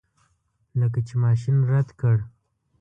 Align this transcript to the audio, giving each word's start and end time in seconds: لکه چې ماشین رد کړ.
لکه 0.79 0.99
چې 1.07 1.15
ماشین 1.23 1.57
رد 1.71 1.89
کړ. 1.99 2.17